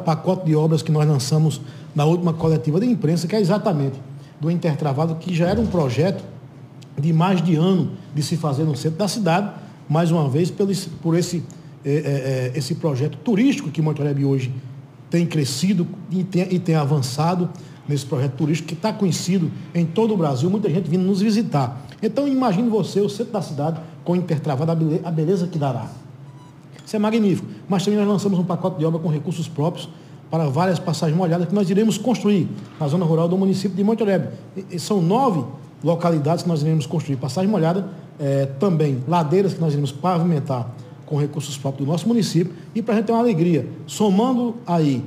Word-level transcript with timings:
pacote 0.00 0.46
de 0.46 0.54
obras 0.54 0.82
que 0.82 0.90
nós 0.90 1.06
lançamos 1.06 1.60
na 1.94 2.04
última 2.04 2.32
coletiva 2.32 2.80
de 2.80 2.86
imprensa, 2.86 3.26
que 3.26 3.34
é 3.34 3.40
exatamente 3.40 4.00
do 4.40 4.50
Intertravado, 4.50 5.16
que 5.16 5.34
já 5.34 5.48
era 5.48 5.60
um 5.60 5.66
projeto 5.66 6.24
de 6.98 7.12
mais 7.12 7.42
de 7.42 7.56
ano 7.56 7.92
de 8.14 8.22
se 8.22 8.36
fazer 8.36 8.64
no 8.64 8.76
centro 8.76 8.98
da 8.98 9.08
cidade, 9.08 9.50
mais 9.88 10.10
uma 10.10 10.28
vez 10.28 10.50
pelo, 10.50 10.72
por 11.02 11.16
esse, 11.16 11.42
é, 11.84 12.50
é, 12.54 12.58
esse 12.58 12.74
projeto 12.76 13.18
turístico 13.18 13.70
que 13.70 13.82
Monterrey 13.82 14.24
hoje 14.24 14.52
tem 15.10 15.26
crescido 15.26 15.86
e 16.10 16.22
tem, 16.22 16.46
e 16.50 16.58
tem 16.58 16.74
avançado 16.74 17.50
nesse 17.88 18.06
projeto 18.06 18.34
turístico 18.34 18.68
que 18.68 18.74
está 18.74 18.92
conhecido 18.92 19.50
em 19.74 19.84
todo 19.84 20.14
o 20.14 20.16
Brasil, 20.16 20.48
muita 20.48 20.70
gente 20.70 20.88
vindo 20.88 21.02
nos 21.02 21.20
visitar. 21.20 21.84
Então 22.00 22.28
imagine 22.28 22.68
você, 22.68 23.00
o 23.00 23.08
centro 23.08 23.32
da 23.32 23.42
cidade, 23.42 23.80
com 24.04 24.14
Intertravado, 24.14 24.72
a 25.04 25.10
beleza 25.10 25.46
que 25.48 25.58
dará. 25.58 25.90
Isso 26.90 26.96
é 26.96 26.98
magnífico. 26.98 27.46
Mas 27.68 27.84
também 27.84 28.00
nós 28.00 28.08
lançamos 28.08 28.36
um 28.36 28.42
pacote 28.42 28.76
de 28.76 28.84
obra 28.84 28.98
com 28.98 29.08
recursos 29.08 29.46
próprios 29.46 29.88
para 30.28 30.48
várias 30.48 30.80
passagens 30.80 31.16
molhadas 31.16 31.46
que 31.46 31.54
nós 31.54 31.70
iremos 31.70 31.96
construir 31.96 32.48
na 32.80 32.88
zona 32.88 33.04
rural 33.04 33.28
do 33.28 33.38
município 33.38 33.76
de 33.76 33.84
Monte 33.84 34.02
Oreb. 34.02 34.26
São 34.76 35.00
nove 35.00 35.44
localidades 35.84 36.42
que 36.42 36.48
nós 36.48 36.62
iremos 36.62 36.86
construir. 36.86 37.16
Passagem 37.16 37.48
molhada, 37.48 37.88
é, 38.18 38.46
também 38.58 39.04
ladeiras 39.06 39.54
que 39.54 39.60
nós 39.60 39.72
iremos 39.72 39.92
pavimentar 39.92 40.68
com 41.06 41.16
recursos 41.16 41.56
próprios 41.56 41.86
do 41.86 41.92
nosso 41.92 42.08
município. 42.08 42.52
E 42.74 42.82
para 42.82 42.94
a 42.94 42.96
gente 42.96 43.06
ter 43.06 43.12
uma 43.12 43.20
alegria, 43.20 43.68
somando 43.86 44.56
aí 44.66 45.04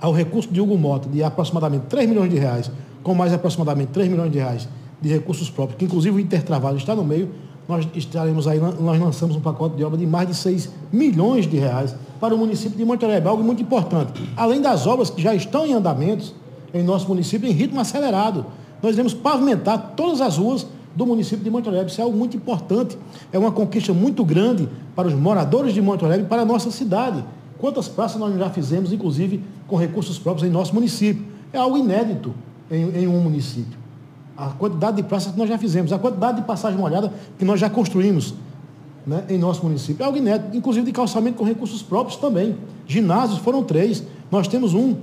ao 0.00 0.12
recurso 0.12 0.52
de 0.52 0.60
Hugo 0.60 0.76
Mota 0.76 1.08
de 1.08 1.22
aproximadamente 1.22 1.84
3 1.88 2.08
milhões 2.08 2.28
de 2.28 2.38
reais, 2.40 2.72
com 3.04 3.14
mais 3.14 3.32
aproximadamente 3.32 3.90
3 3.92 4.08
milhões 4.08 4.32
de 4.32 4.38
reais 4.38 4.68
de 5.00 5.08
recursos 5.08 5.48
próprios, 5.48 5.78
que 5.78 5.84
inclusive 5.84 6.16
o 6.16 6.18
Intertrabalho 6.18 6.76
está 6.76 6.92
no 6.92 7.04
meio, 7.04 7.30
nós 7.68 7.86
estaremos 7.94 8.48
aí, 8.48 8.58
nós 8.58 8.98
lançamos 8.98 9.36
um 9.36 9.40
pacote 9.40 9.76
de 9.76 9.84
obra 9.84 9.98
de 9.98 10.06
mais 10.06 10.26
de 10.26 10.34
6 10.34 10.70
milhões 10.90 11.46
de 11.46 11.58
reais 11.58 11.94
para 12.18 12.34
o 12.34 12.38
município 12.38 12.78
de 12.78 12.84
Monterrey, 12.84 13.22
algo 13.26 13.44
muito 13.44 13.62
importante. 13.62 14.12
Além 14.34 14.62
das 14.62 14.86
obras 14.86 15.10
que 15.10 15.20
já 15.20 15.34
estão 15.34 15.66
em 15.66 15.74
andamentos 15.74 16.34
em 16.72 16.82
nosso 16.82 17.06
município 17.06 17.46
em 17.46 17.52
ritmo 17.52 17.78
acelerado, 17.78 18.46
nós 18.82 18.94
iremos 18.94 19.12
pavimentar 19.12 19.92
todas 19.94 20.22
as 20.22 20.38
ruas 20.38 20.66
do 20.96 21.04
município 21.04 21.44
de 21.44 21.50
Monterrey. 21.50 21.84
Isso 21.84 22.00
é 22.00 22.04
algo 22.04 22.16
muito 22.16 22.34
importante, 22.38 22.96
é 23.30 23.38
uma 23.38 23.52
conquista 23.52 23.92
muito 23.92 24.24
grande 24.24 24.66
para 24.96 25.06
os 25.06 25.14
moradores 25.14 25.74
de 25.74 25.82
Monterrey 25.82 26.20
e 26.20 26.24
para 26.24 26.42
a 26.42 26.46
nossa 26.46 26.70
cidade. 26.70 27.22
Quantas 27.58 27.86
praças 27.86 28.18
nós 28.18 28.34
já 28.34 28.48
fizemos, 28.48 28.92
inclusive 28.94 29.44
com 29.66 29.76
recursos 29.76 30.18
próprios 30.18 30.48
em 30.48 30.50
nosso 30.50 30.74
município? 30.74 31.22
É 31.52 31.58
algo 31.58 31.76
inédito 31.76 32.34
em, 32.70 33.02
em 33.02 33.06
um 33.06 33.20
município 33.20 33.87
a 34.38 34.50
quantidade 34.50 34.98
de 34.98 35.02
praças 35.02 35.32
que 35.32 35.38
nós 35.38 35.48
já 35.48 35.58
fizemos, 35.58 35.92
a 35.92 35.98
quantidade 35.98 36.40
de 36.40 36.46
passagem 36.46 36.78
molhada 36.78 37.12
que 37.36 37.44
nós 37.44 37.58
já 37.58 37.68
construímos 37.68 38.34
né, 39.04 39.24
em 39.28 39.36
nosso 39.36 39.64
município. 39.64 40.00
É 40.00 40.06
algo 40.06 40.16
inédito, 40.16 40.56
inclusive 40.56 40.86
de 40.86 40.92
calçamento 40.92 41.36
com 41.36 41.44
recursos 41.44 41.82
próprios 41.82 42.16
também. 42.16 42.56
Ginásios 42.86 43.40
foram 43.40 43.64
três. 43.64 44.04
Nós 44.30 44.46
temos 44.46 44.74
um, 44.74 44.94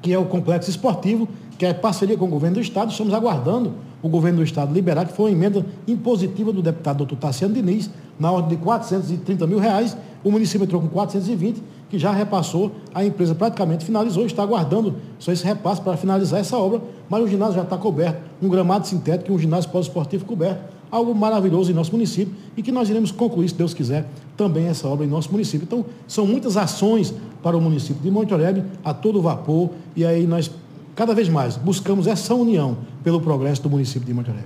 que 0.00 0.14
é 0.14 0.18
o 0.18 0.24
complexo 0.24 0.70
esportivo, 0.70 1.28
que 1.58 1.66
é 1.66 1.74
parceria 1.74 2.16
com 2.16 2.24
o 2.24 2.28
governo 2.28 2.54
do 2.54 2.62
Estado. 2.62 2.90
Estamos 2.90 3.12
aguardando 3.12 3.74
o 4.02 4.08
governo 4.08 4.38
do 4.38 4.44
Estado 4.44 4.72
liberar, 4.72 5.04
que 5.06 5.12
foi 5.12 5.30
uma 5.30 5.36
emenda 5.36 5.66
impositiva 5.86 6.50
do 6.50 6.62
deputado 6.62 6.98
doutor 6.98 7.16
Tassiano 7.16 7.52
Diniz, 7.52 7.90
na 8.18 8.32
ordem 8.32 8.56
de 8.56 8.64
430 8.64 9.46
mil 9.46 9.58
reais. 9.58 9.94
O 10.24 10.30
município 10.30 10.64
entrou 10.64 10.80
com 10.80 10.88
420 10.88 11.62
que 11.90 11.98
já 11.98 12.10
repassou, 12.10 12.72
a 12.92 13.04
empresa 13.04 13.34
praticamente 13.34 13.84
finalizou, 13.84 14.26
está 14.26 14.42
aguardando 14.42 14.96
só 15.18 15.30
esse 15.30 15.44
repasse 15.44 15.80
para 15.80 15.96
finalizar 15.96 16.40
essa 16.40 16.56
obra, 16.56 16.80
mas 17.08 17.22
o 17.22 17.28
ginásio 17.28 17.54
já 17.54 17.62
está 17.62 17.76
coberto, 17.76 18.20
um 18.42 18.48
gramado 18.48 18.86
sintético 18.86 19.30
e 19.30 19.34
um 19.34 19.38
ginásio 19.38 19.70
pós-esportivo 19.70 20.24
coberto, 20.24 20.60
algo 20.90 21.14
maravilhoso 21.14 21.70
em 21.70 21.74
nosso 21.74 21.92
município 21.92 22.34
e 22.56 22.62
que 22.62 22.72
nós 22.72 22.88
iremos 22.90 23.12
concluir, 23.12 23.48
se 23.48 23.54
Deus 23.54 23.72
quiser, 23.72 24.08
também 24.36 24.66
essa 24.66 24.88
obra 24.88 25.06
em 25.06 25.08
nosso 25.08 25.30
município. 25.30 25.64
Então, 25.64 25.84
são 26.08 26.26
muitas 26.26 26.56
ações 26.56 27.14
para 27.42 27.56
o 27.56 27.60
município 27.60 28.02
de 28.02 28.10
Monte 28.10 28.34
Oreb, 28.34 28.64
a 28.82 28.92
todo 28.92 29.22
vapor, 29.22 29.70
e 29.94 30.04
aí 30.04 30.26
nós, 30.26 30.50
cada 30.96 31.14
vez 31.14 31.28
mais, 31.28 31.56
buscamos 31.56 32.08
essa 32.08 32.34
união 32.34 32.78
pelo 33.04 33.20
progresso 33.20 33.62
do 33.62 33.70
município 33.70 34.04
de 34.04 34.12
Monte 34.12 34.30
Oreb. 34.30 34.42